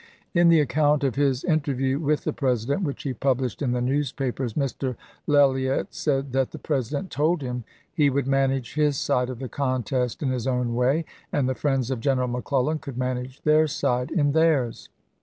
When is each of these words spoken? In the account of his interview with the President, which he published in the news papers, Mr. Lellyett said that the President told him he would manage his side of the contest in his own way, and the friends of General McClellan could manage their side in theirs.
In 0.33 0.49
the 0.49 0.59
account 0.59 1.03
of 1.03 1.13
his 1.13 1.43
interview 1.43 1.99
with 1.99 2.23
the 2.23 2.33
President, 2.33 2.81
which 2.81 3.03
he 3.03 3.13
published 3.13 3.61
in 3.61 3.71
the 3.71 3.81
news 3.81 4.11
papers, 4.11 4.55
Mr. 4.55 4.95
Lellyett 5.27 5.93
said 5.93 6.31
that 6.33 6.49
the 6.49 6.57
President 6.57 7.11
told 7.11 7.43
him 7.43 7.63
he 7.93 8.09
would 8.09 8.25
manage 8.25 8.73
his 8.73 8.97
side 8.97 9.29
of 9.29 9.37
the 9.37 9.47
contest 9.47 10.23
in 10.23 10.29
his 10.31 10.47
own 10.47 10.73
way, 10.73 11.05
and 11.31 11.47
the 11.47 11.53
friends 11.53 11.91
of 11.91 11.99
General 11.99 12.27
McClellan 12.27 12.79
could 12.79 12.97
manage 12.97 13.43
their 13.43 13.67
side 13.67 14.09
in 14.09 14.31
theirs. 14.31 14.89